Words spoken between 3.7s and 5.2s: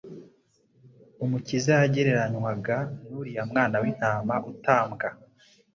w'intama utambwa,